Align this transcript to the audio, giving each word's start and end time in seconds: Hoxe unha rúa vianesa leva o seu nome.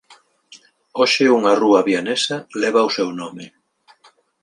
Hoxe 0.99 1.25
unha 1.39 1.53
rúa 1.61 1.81
vianesa 1.89 2.37
leva 2.61 2.87
o 2.87 2.93
seu 2.97 3.09
nome. 3.21 3.45